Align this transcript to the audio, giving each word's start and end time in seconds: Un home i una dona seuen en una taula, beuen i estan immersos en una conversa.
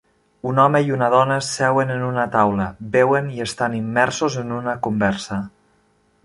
Un 0.51 0.59
home 0.61 0.79
i 0.85 0.93
una 0.93 1.09
dona 1.13 1.35
seuen 1.47 1.93
en 1.95 2.05
una 2.07 2.23
taula, 2.37 2.67
beuen 2.97 3.29
i 3.37 3.45
estan 3.49 3.77
immersos 3.81 4.39
en 4.45 4.57
una 4.63 4.75
conversa. 4.89 5.39